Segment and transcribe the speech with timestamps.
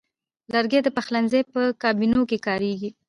[0.53, 2.89] لرګی د پخلنځي په کابینو کې کاریږي.